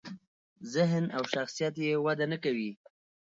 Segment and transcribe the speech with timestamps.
[0.73, 2.71] ذهن او شخصیت یې وده نکوي.